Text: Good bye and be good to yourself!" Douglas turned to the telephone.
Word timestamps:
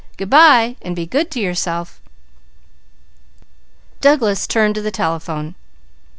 Good 0.17 0.31
bye 0.31 0.77
and 0.81 0.95
be 0.95 1.05
good 1.05 1.29
to 1.29 1.39
yourself!" 1.39 2.01
Douglas 3.99 4.47
turned 4.47 4.73
to 4.73 4.81
the 4.81 4.89
telephone. 4.89 5.53